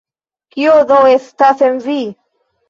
Kio 0.55 0.71
do 0.91 0.97
estas 1.17 1.63
en 1.69 1.79
vi? 1.85 1.99